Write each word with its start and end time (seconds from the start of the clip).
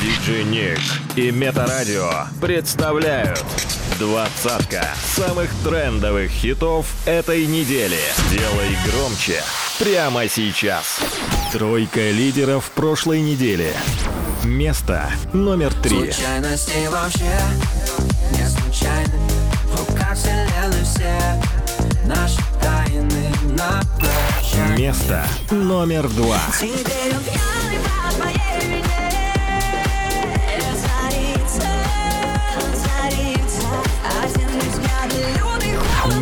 Диджей 0.00 0.44
Ник 0.44 0.80
и 1.14 1.30
Метарадио 1.30 2.10
представляют 2.40 3.44
двадцатка 3.98 4.88
самых 5.14 5.50
трендовых 5.62 6.30
хитов 6.30 6.86
этой 7.04 7.44
недели. 7.44 7.98
Делай 8.30 8.78
громче 8.86 9.42
прямо 9.78 10.26
сейчас. 10.26 11.00
Тройка 11.52 12.12
лидеров 12.12 12.70
прошлой 12.74 13.20
недели. 13.20 13.74
Место 14.42 15.10
номер 15.34 15.74
три. 15.74 16.10
Случайности 16.10 16.86
вообще 16.88 17.38
не 18.30 18.48
случайны 18.48 19.20
В 19.66 19.80
руках 19.80 20.16
вселенной 20.16 20.82
все 20.82 21.42
наши 22.06 22.40
тайны 22.62 23.30
на 23.54 23.82
прощание 23.98 24.78
Место 24.78 25.26
номер 25.50 26.08
два. 26.08 26.40
Теперь 26.58 27.14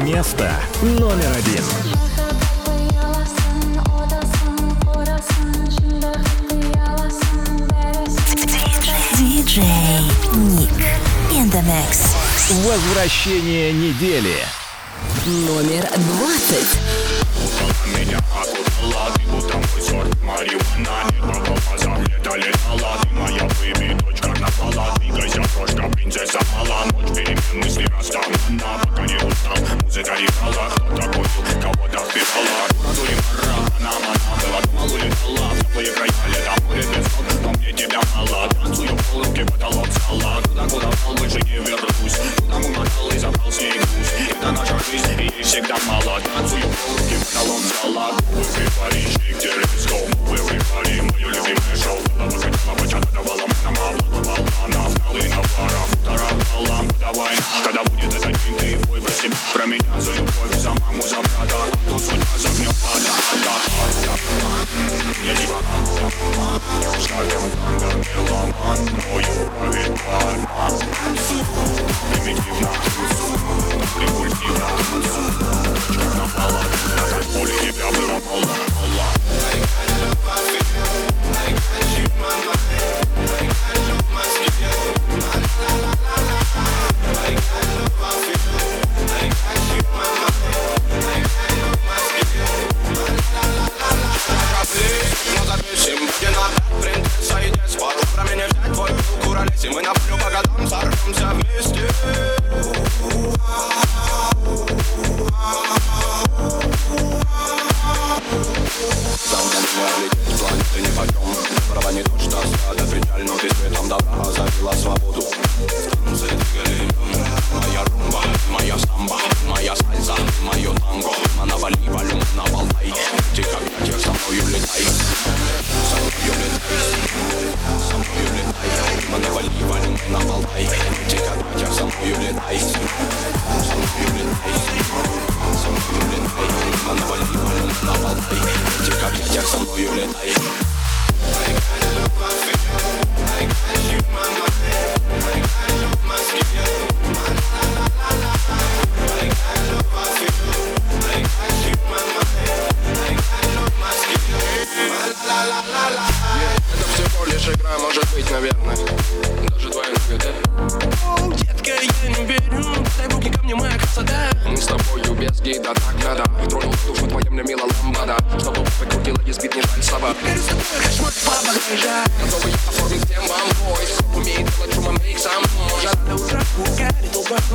Место 0.08 0.50
номер 0.80 1.30
один. 1.36 1.62
Диджей 9.18 9.64
Ник 10.32 10.70
mix. 11.30 12.16
Возвращение 12.64 13.70
недели. 13.74 14.38
Номер 15.26 15.86
двадцать. 15.94 16.78
Меня 17.86 18.18
окутала, 18.18 19.12
ты 19.14 19.22
будто 19.30 19.56
мой 19.56 19.82
сорт 19.82 20.22
марихуана 20.22 21.04
Нет 21.10 21.24
на 21.24 21.40
глазах 21.40 21.98
лето 22.08 22.36
летала, 22.36 22.98
ты 23.02 23.08
моя 23.14 23.44
бэби, 23.44 23.94
дочь 24.02 24.20
карнавала 24.20 24.94
Двигайся, 24.98 25.42
крошка, 25.54 25.88
принцесса 25.90 26.38
мала 26.54 26.84
Ночь 26.92 27.16
перемен, 27.16 27.40
мысли 27.54 27.86
расставлена 27.86 28.78
Пока 28.82 29.06
не 29.06 29.16
устал, 29.16 29.56
играла 30.02 30.70
Кто-то 30.70 31.06
купил, 31.08 31.62
кого-то 31.62 31.98
впирала 32.04 32.68
Дура, 32.94 33.14
мара, 33.28 33.56
она, 33.78 33.90
она 33.90 34.36
была 34.42 34.60
Думал, 34.60 34.94
улетала, 34.94 35.56
теплые 35.58 35.92
края 35.92 36.10
Лето, 36.28 36.62
море 36.66 36.82
без 36.82 37.06
ног, 37.16 37.42
но 37.42 37.48
мне 37.52 37.72
тебя 37.72 38.00
мало 38.14 38.48
Танцую 38.48 38.88
в 38.88 39.12
полубке, 39.12 39.44
потолок 39.44 39.86
скала 39.88 40.42
Куда, 40.48 40.68
куда 40.68 40.88
больше 41.16 41.40
не 41.40 41.58
вернусь 41.58 42.18
Куда 42.36 42.56
умотал 42.56 43.10
и 43.10 43.18
забрал 43.18 43.52
с 43.52 43.58
ней 43.58 43.72
груз 43.72 44.08
Это 44.30 44.52
наша 44.52 44.78
жизнь, 44.90 45.32
и 45.38 45.42
всегда 45.42 45.76
мало 45.86 46.20
Танцую 46.20 46.62
в 46.62 46.76
полубке, 46.76 47.16
потолок 47.24 47.60
скала 47.62 48.10
Everybody 48.38 49.02
shake 49.06 49.40
their 49.40 49.56
legs, 49.56 50.17
ты 59.20 59.28
бой 59.28 59.36
про 59.36 59.36
себя 59.36 59.36
Про 59.52 59.66
меня 59.66 60.00
за 60.00 60.12
любовь, 60.12 60.56
за 60.56 60.70
маму, 60.70 61.02
за 61.02 61.27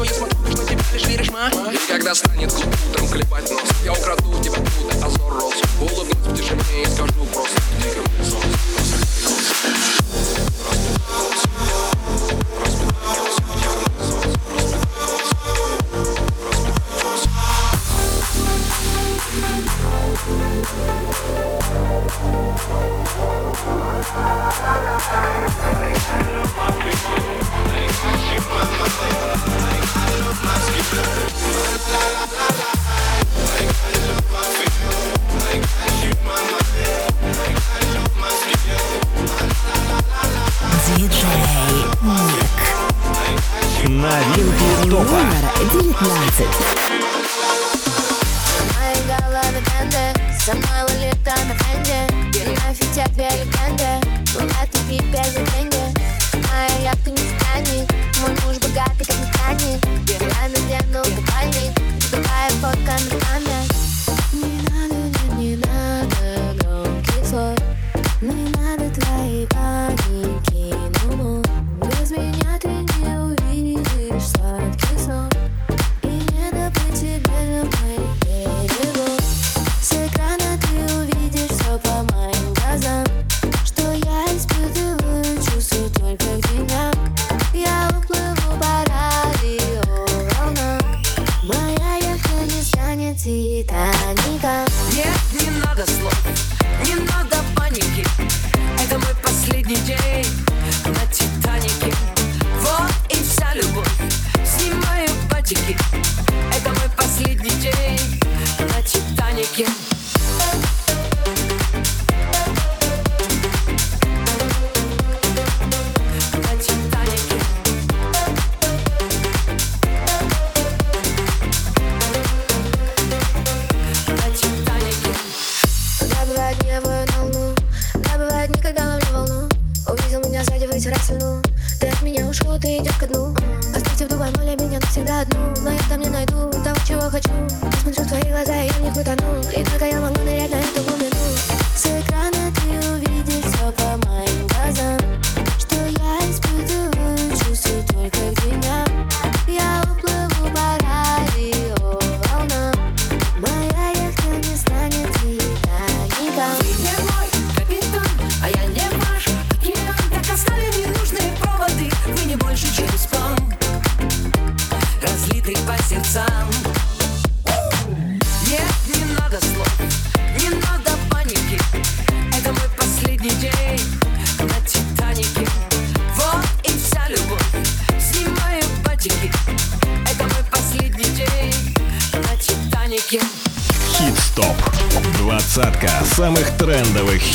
И 0.03 1.87
когда 1.87 2.13
станет 2.13 2.51
утром 2.53 3.07
клепать 3.07 3.49
нос 3.49 3.61
Я 3.85 3.93
украду 3.93 4.32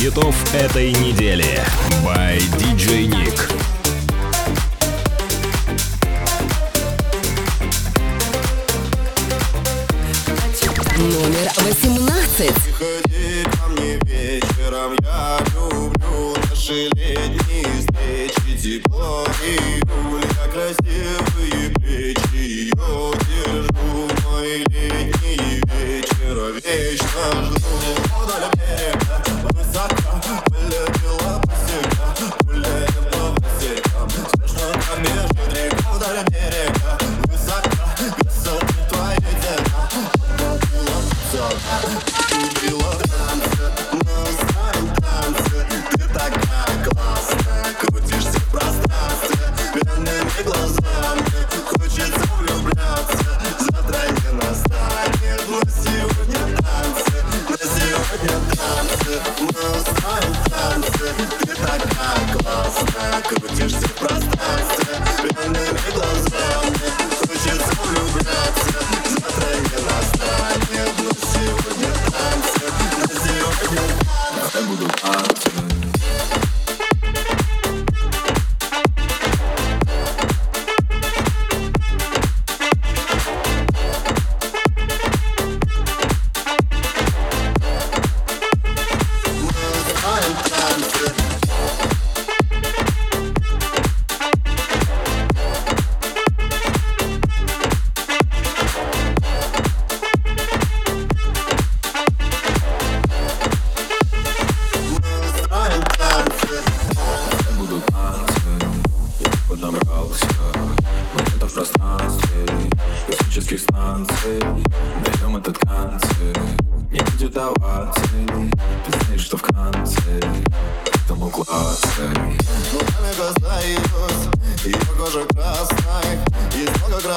хитов 0.08 0.54
этой 0.54 0.92
недели. 0.92 1.07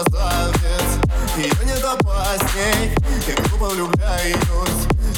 красавец 0.04 1.00
Ее 1.38 1.52
не 1.64 1.82
допасть 1.82 2.56
ней 2.56 2.96
Я 3.28 3.36
глупо 3.44 3.74
влюбляюсь 3.74 4.36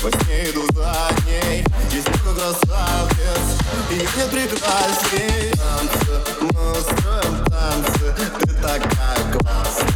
Во 0.01 0.11
сне 0.11 0.49
иду 0.49 0.65
за 0.73 1.09
ней 1.25 1.65
Есть 1.91 2.09
много 2.23 2.41
красавец. 2.41 3.59
Ее 3.89 4.07
нет 4.17 4.29
прекрасней 4.29 5.51
Танцы, 5.51 6.21
мы 6.41 6.75
строим 6.81 7.45
танцы 7.45 8.15
Ты 8.39 8.53
такая 8.55 9.33
классная. 9.33 9.92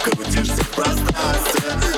крутишься 0.00 0.62
в 0.64 0.68
пространстве 0.70 1.89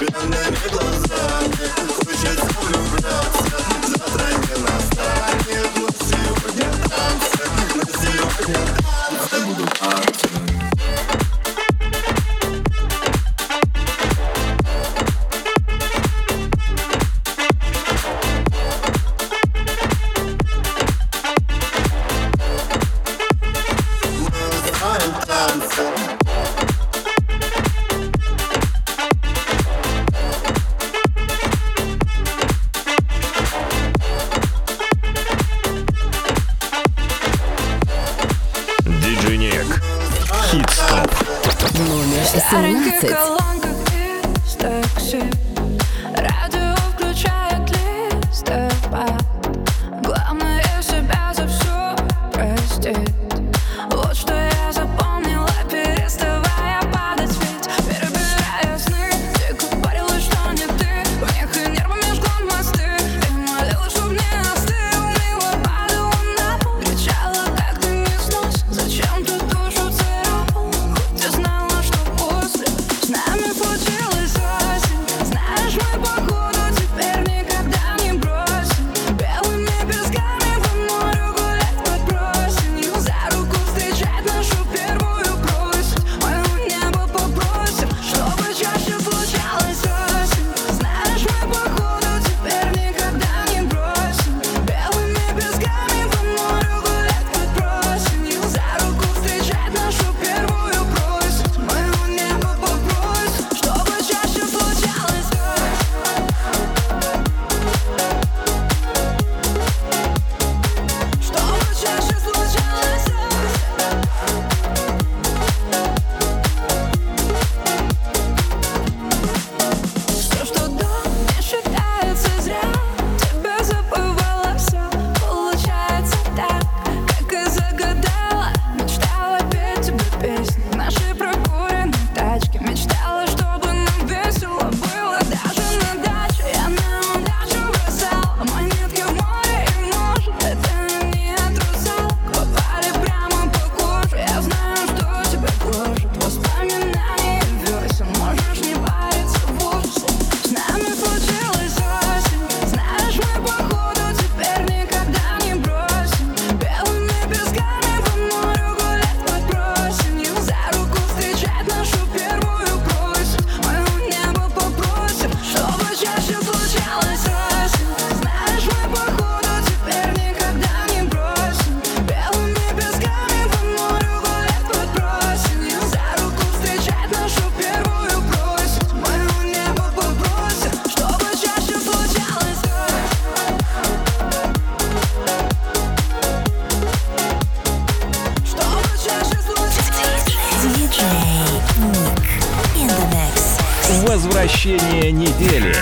Сообщение 194.62 195.10
недели. 195.10 195.74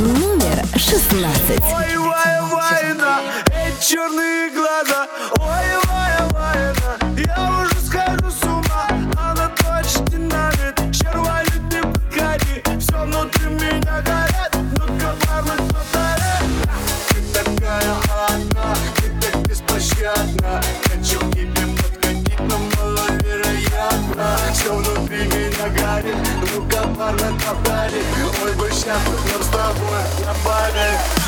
Номер 0.00 0.66
16. 0.76 1.60
Ой, 1.60 1.96
вай, 1.98 2.40
вайна, 2.50 3.20
черные 3.80 4.50
глаза, 4.50 5.06
discovered 28.84 29.30
your 29.30 29.40
love 29.52 29.80
with 29.80 30.20
your 30.20 30.44
body. 30.44 31.23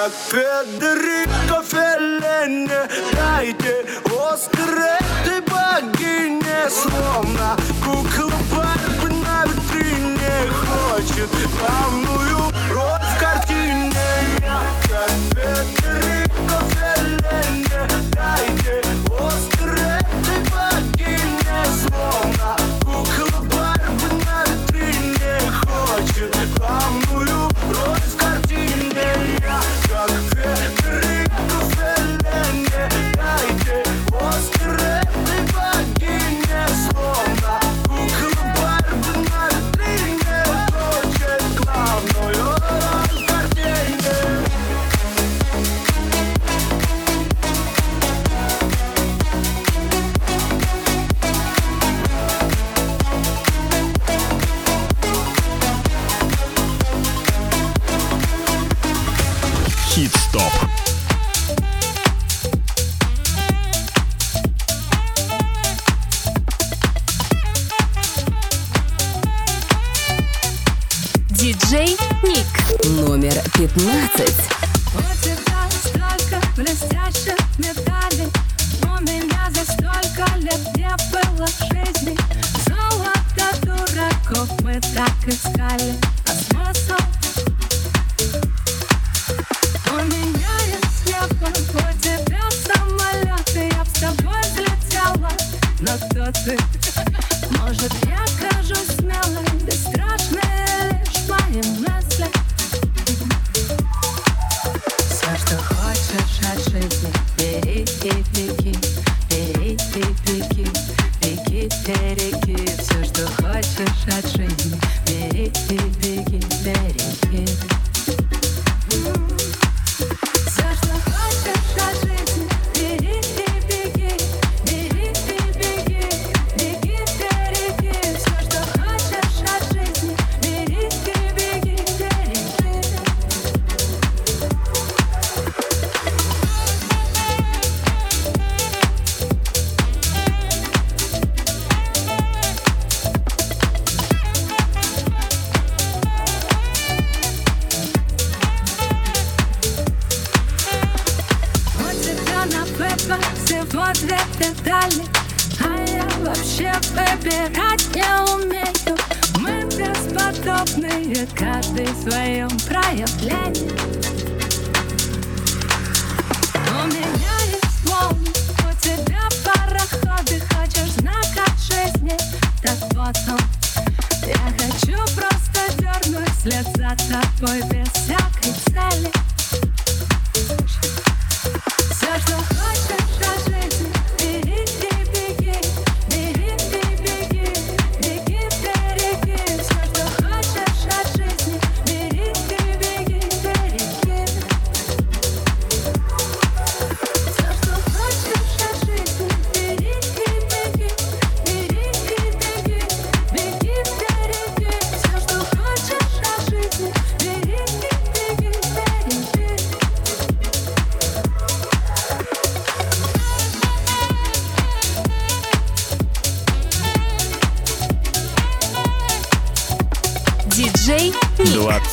как 0.00 0.12
Федерико 0.12 1.62
Феллене. 1.62 2.88
Дайте 3.12 3.84
острые 4.06 4.98
ты 5.24 5.42
богине 5.42 6.70
Словно 6.70 7.56
кукла 7.84 8.32
Барб 8.54 9.12
на 9.22 9.44
витрине 9.44 10.48
Хочет. 10.48 11.28
Главную 11.58 12.49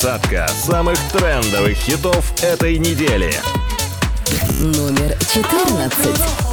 Двадцатка 0.08 0.48
самых 0.48 0.98
трендовых 1.12 1.76
хитов 1.76 2.32
этой 2.42 2.78
недели. 2.78 3.30
Номер 4.62 5.18
14. 5.34 6.47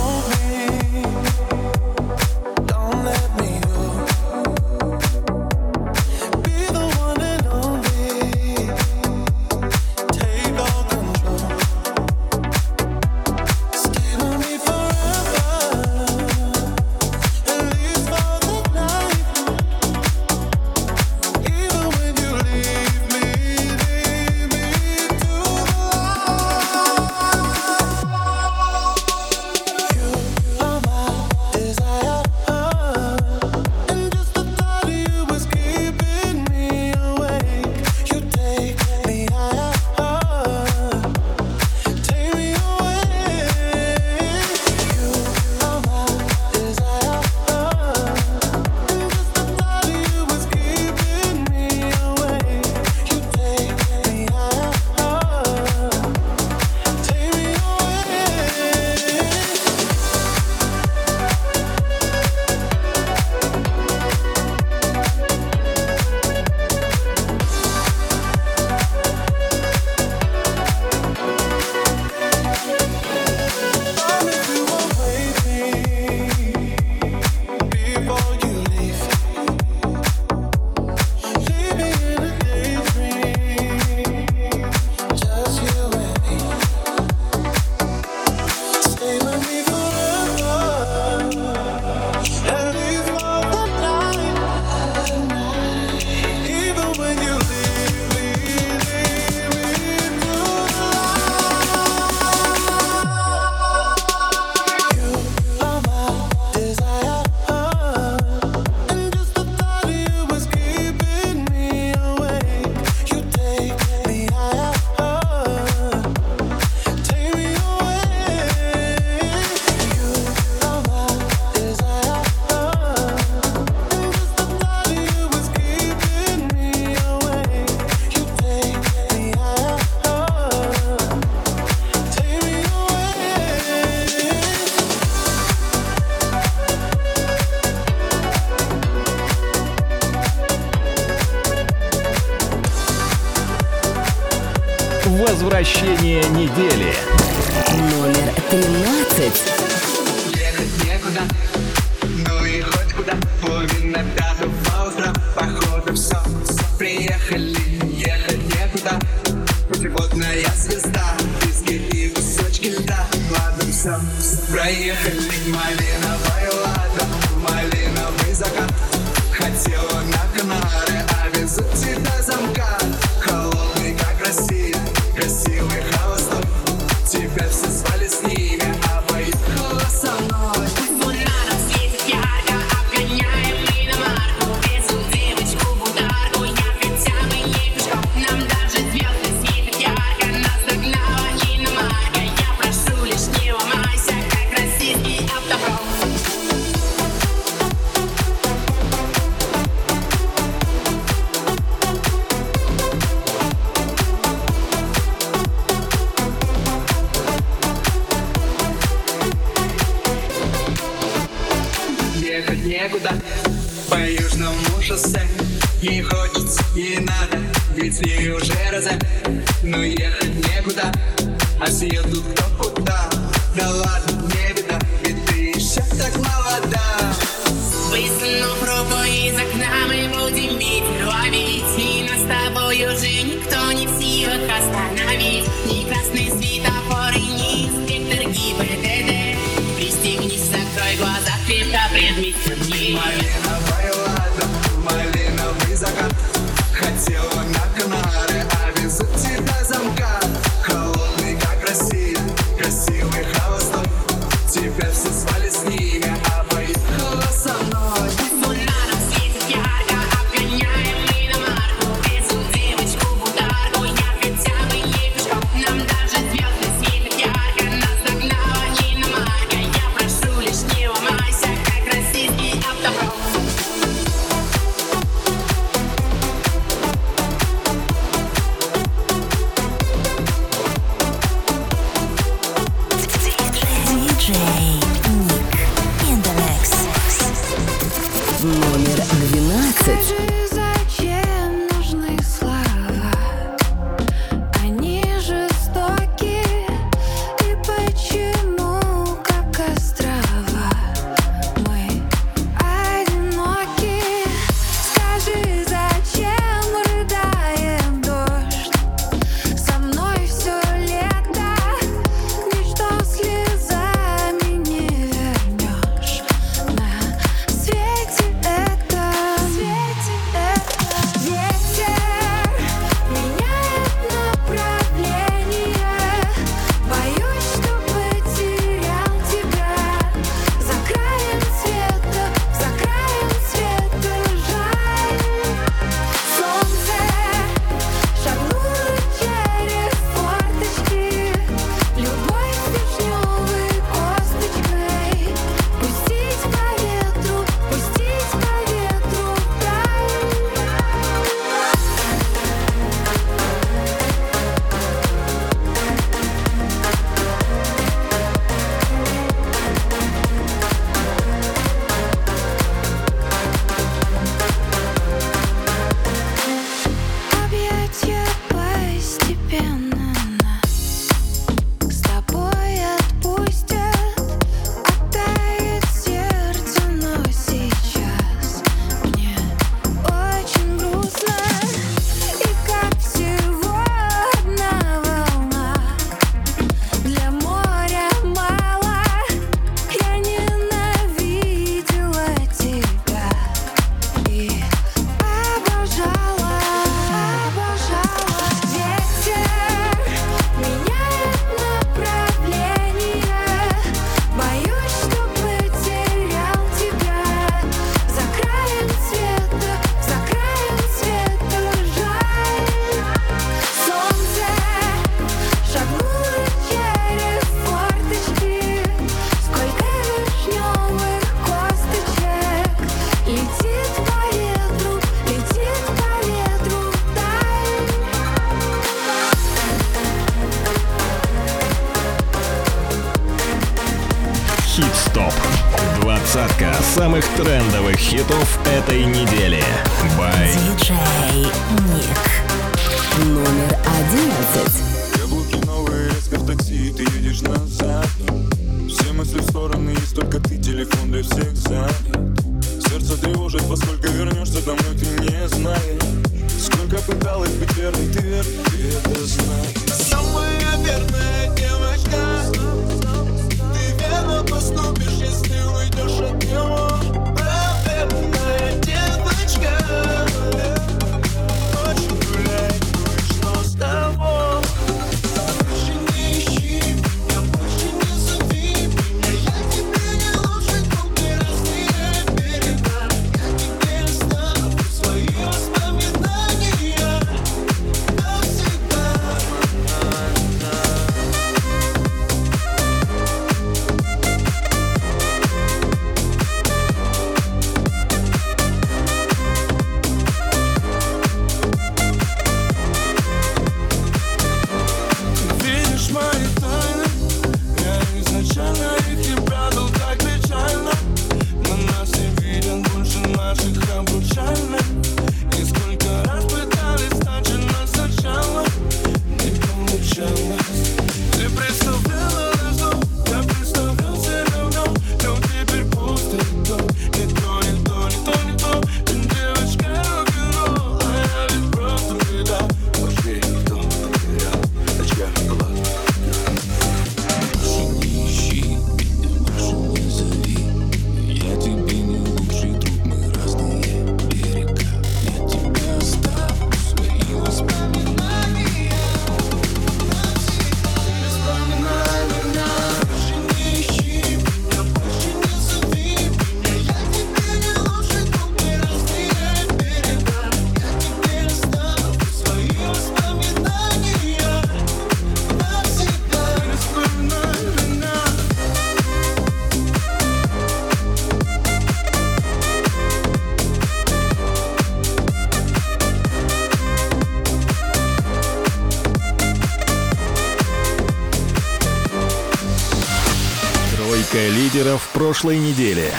прошлой 585.35 585.59
недели. 585.59 586.13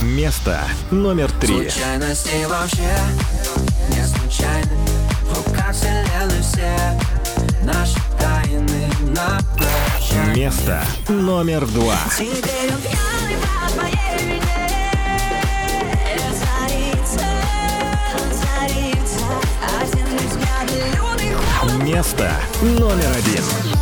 Место 0.00 0.60
номер 0.92 1.28
три. 1.40 1.68
Случайности 1.68 2.44
вообще 2.48 2.96
не 3.88 4.06
случайны. 4.06 4.70
В 5.22 5.48
руках 5.48 5.74
вселенной 5.74 6.40
все 6.40 7.00
наши 7.64 7.96
тайны 8.16 8.88
на 9.08 9.40
прощание. 9.56 10.36
Место 10.36 10.84
номер 11.08 11.66
два. 11.66 11.98
Место 21.82 22.30
номер 22.62 23.10
один. 23.16 23.73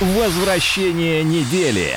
Возвращение 0.00 1.22
недели. 1.22 1.94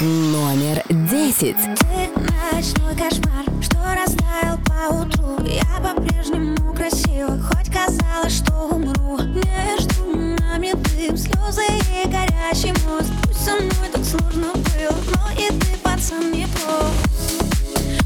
Номер 0.00 0.82
десять. 0.88 1.56
Ты 1.78 2.08
ночной 2.50 2.96
кошмар, 2.96 3.44
что 3.60 3.76
растаял 3.94 4.58
по 4.64 4.94
утру. 4.94 5.46
Я 5.46 5.62
по-прежнему 5.82 6.72
красива, 6.72 7.38
хоть 7.38 7.70
казалось, 7.70 8.38
что 8.38 8.54
умру. 8.54 9.18
Между 9.18 10.16
нами 10.16 10.72
дым, 10.72 11.18
слезы 11.18 11.60
и 12.02 12.08
горячий 12.08 12.72
мост. 12.86 13.12
Пусть 13.24 13.44
со 13.44 13.54
мной 13.56 13.90
так 13.92 14.02
сложно 14.02 14.54
было, 14.54 14.96
но 15.14 15.30
и 15.38 15.50
ты, 15.58 15.76
пацан, 15.82 16.32
не 16.32 16.46
плох. 16.46 16.90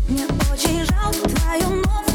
Мне 0.09 0.25
очень 0.53 0.85
жалко 0.87 1.29
твою 1.29 1.77
новость. 1.77 2.10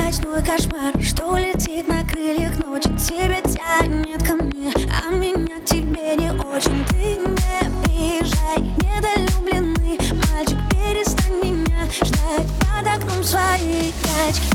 ночной 0.00 0.42
кошмар 0.42 0.92
Что 1.02 1.36
летит 1.36 1.86
на 1.88 2.04
крыльях 2.04 2.56
ночи. 2.64 2.88
Тебя 2.98 3.40
тянет 3.42 4.22
ко 4.22 4.34
мне 4.34 4.72
А 5.04 5.10
меня 5.10 5.60
тебе 5.64 6.16
не 6.16 6.30
очень. 6.30 6.84
Ты 6.86 7.16
не 7.16 7.84
приезжай 7.84 8.58
Недолюбленный 8.78 9.98
мальчик 10.32 10.58
Перестань 10.70 11.40
меня 11.42 11.86
ждать. 11.90 12.46
Под 12.60 12.86
окном 12.86 13.22
свои 13.22 13.92
прячки 14.02 14.48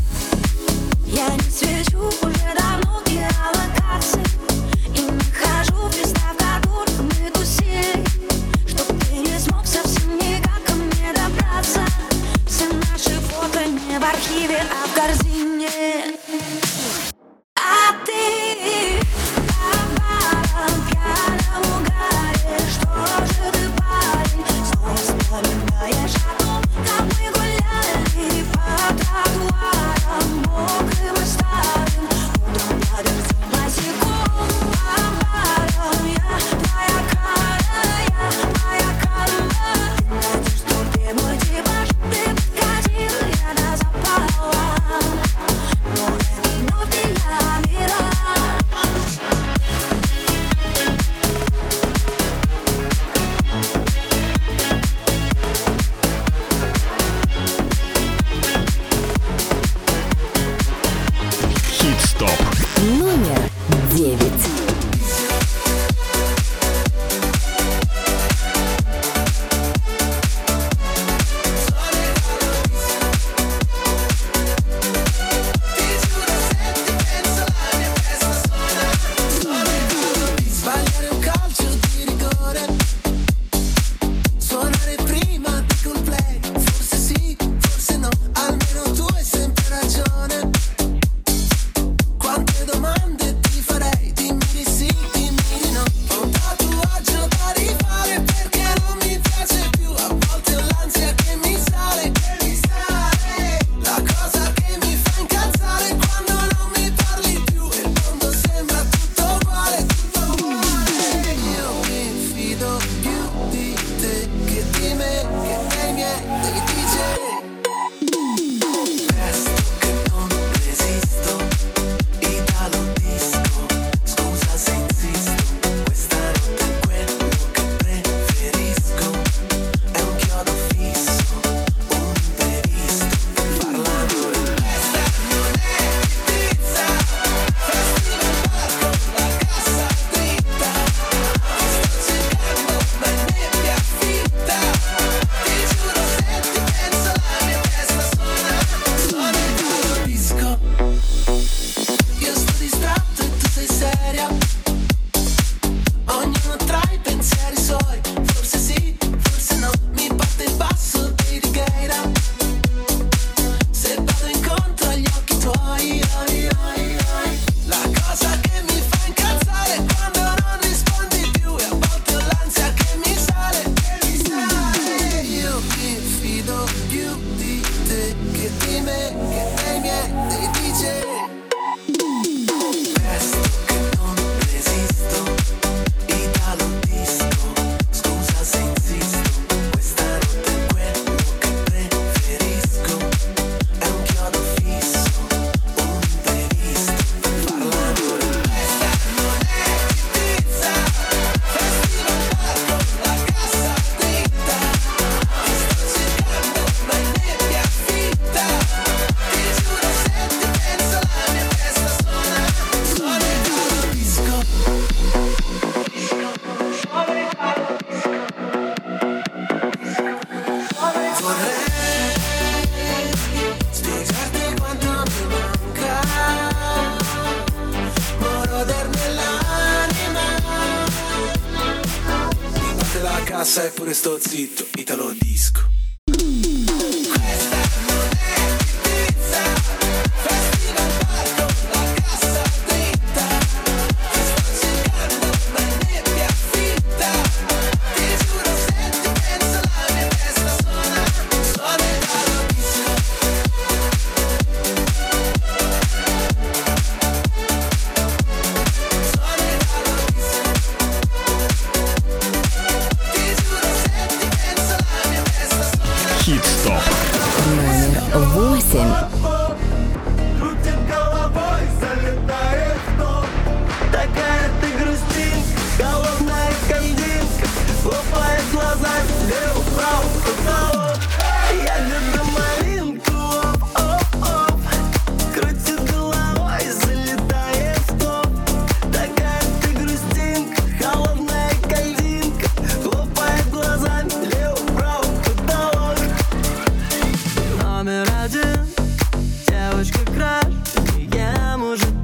Я 1.05 1.27
не 1.36 1.51
свечу. 1.51 2.24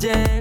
Yeah. 0.02 0.41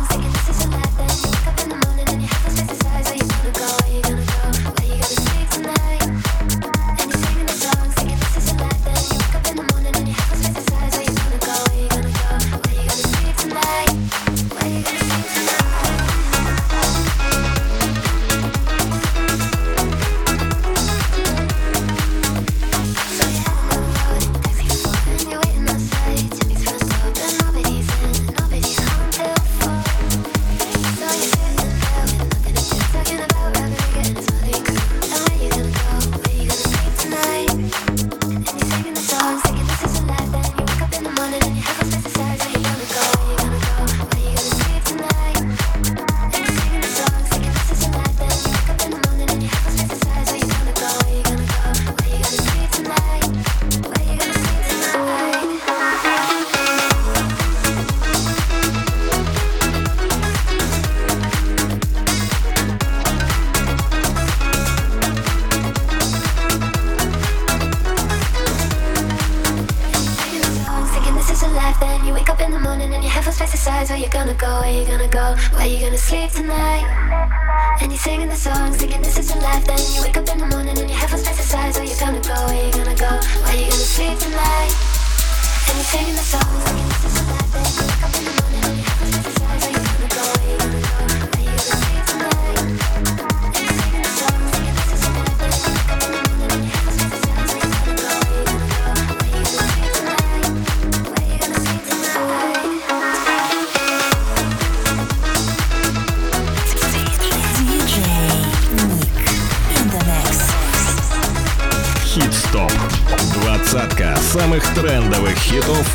singing 85.91 86.15
the 86.15 86.21
song. 86.21 86.50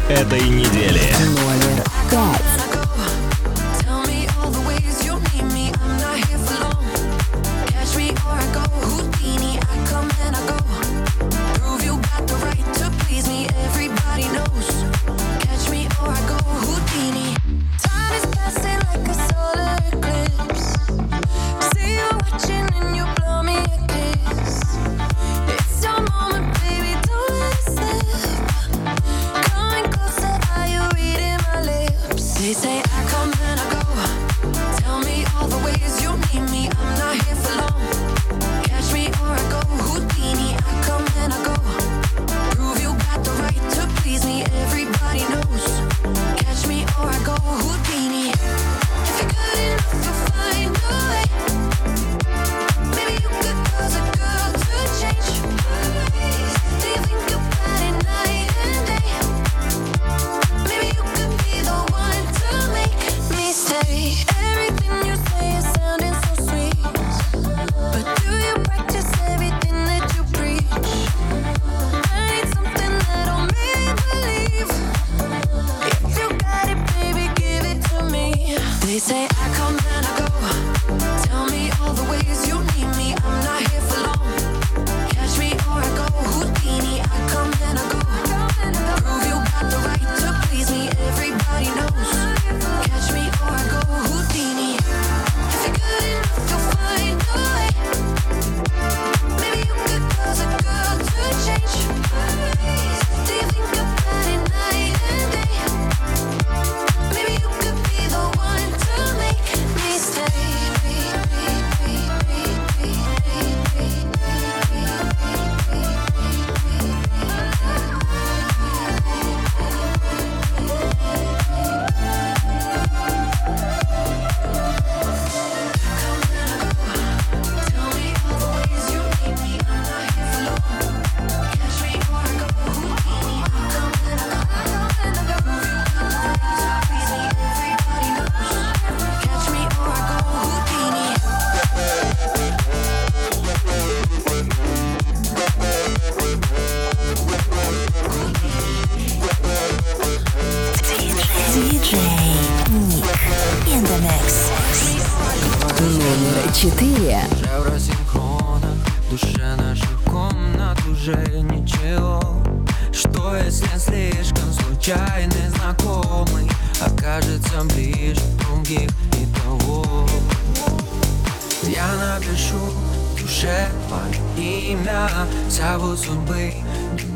это 0.08 0.36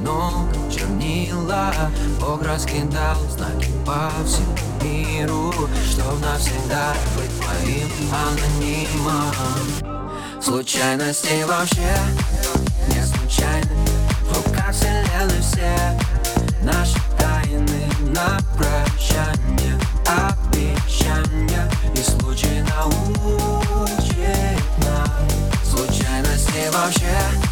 ног 0.05 0.49
чернила 0.71 1.73
Бог 2.21 2.43
раскидал 2.43 3.17
знаки 3.31 3.69
по 3.87 4.11
всему 4.25 4.55
миру 4.83 5.53
Чтоб 5.91 6.21
навсегда 6.21 6.95
быть 7.17 7.31
твоим 7.41 7.89
анонимом. 8.13 9.35
Случайности 10.41 11.45
вообще 11.45 11.97
не 12.89 13.05
случайны 13.05 13.87
В 14.23 14.37
руках 14.37 14.73
вселенной 14.73 15.41
все 15.41 15.99
наши 16.63 16.99
тайны 17.19 17.87
на 18.15 18.39
прощание 18.57 19.79
Обещания 20.07 21.71
и 21.95 22.03
случай 22.03 22.63
научит 22.63 24.09
нас. 24.79 25.11
Случайности 25.65 26.71
вообще 26.73 27.50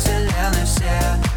Axel 0.00 0.30
Ernest, 0.38 0.80
yeah. 0.80 1.29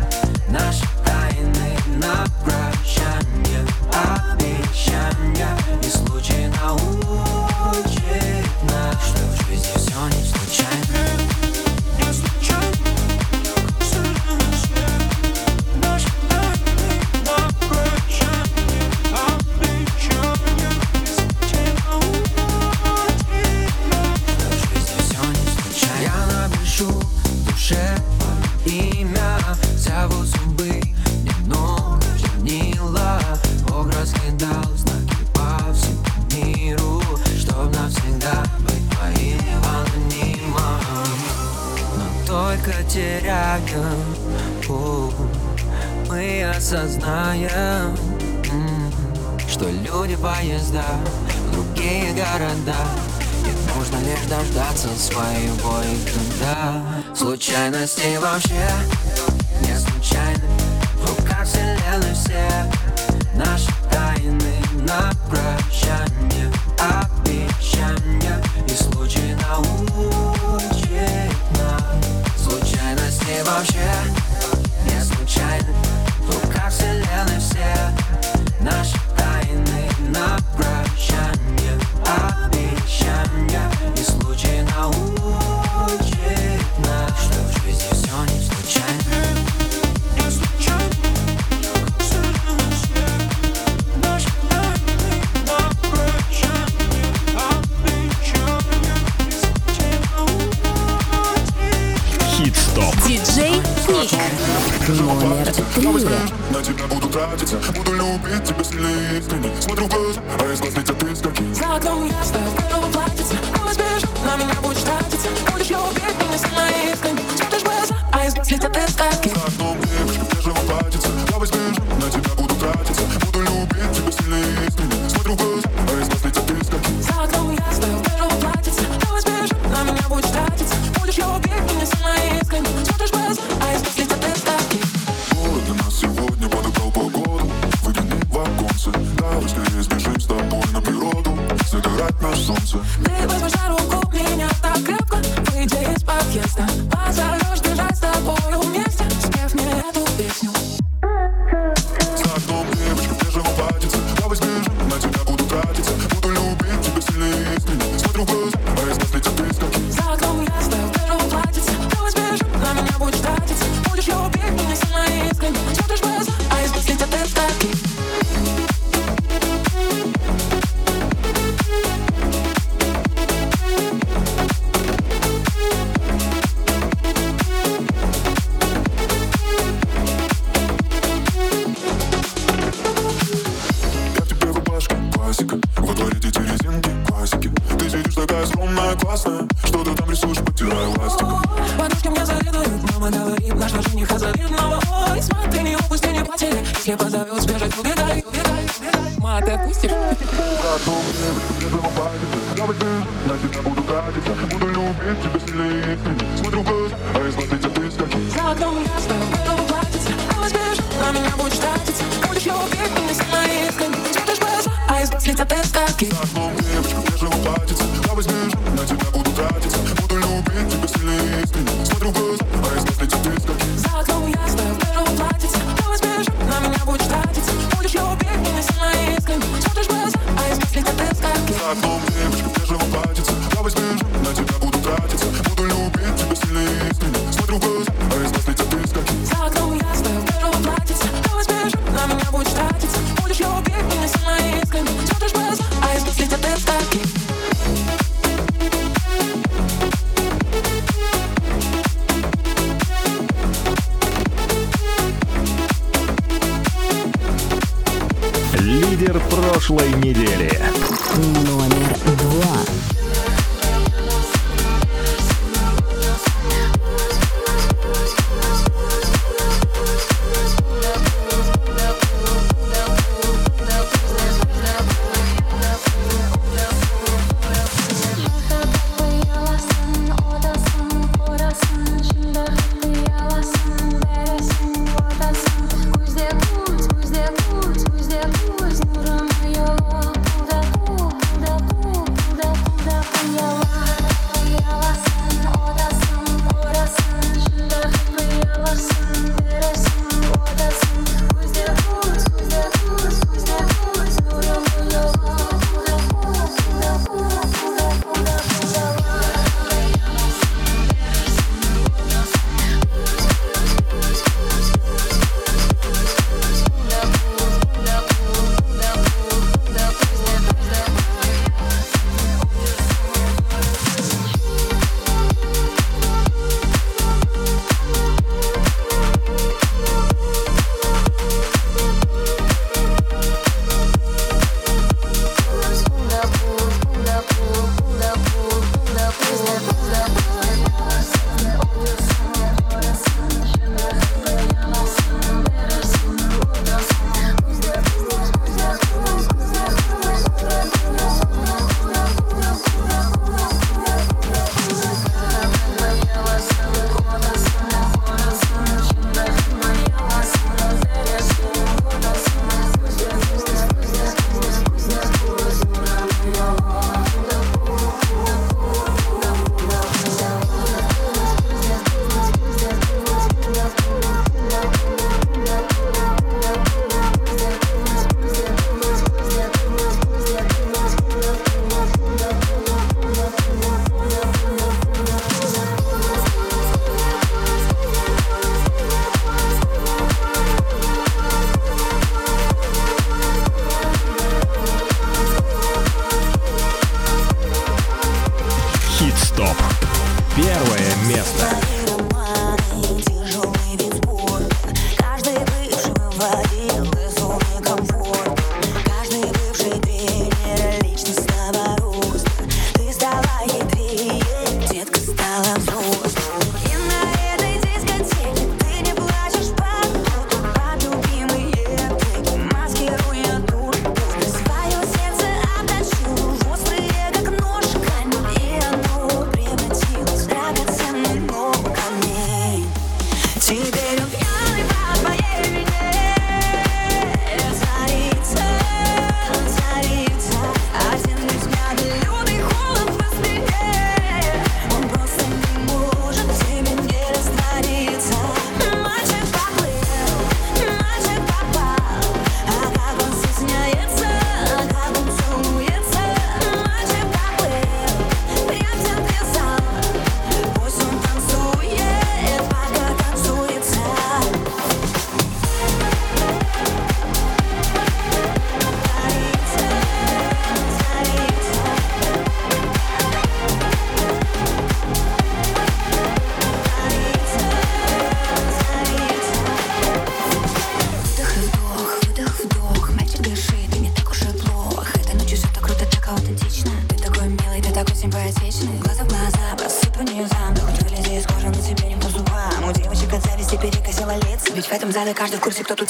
с 57.94 58.20
вообще? 58.20 58.93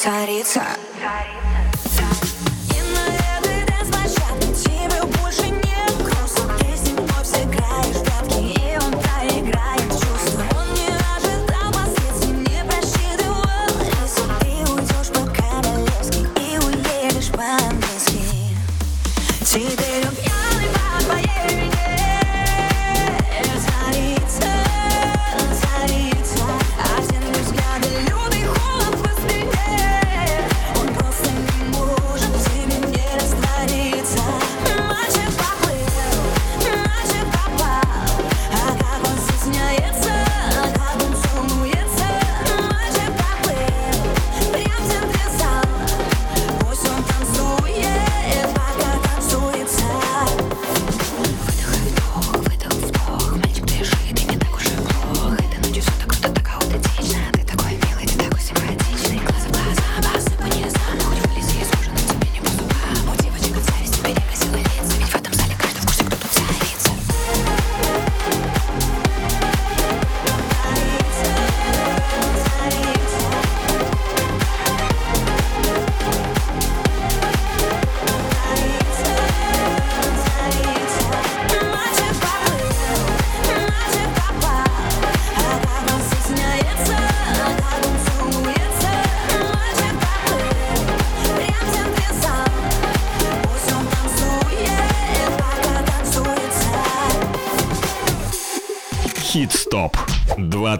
царица 0.02 0.71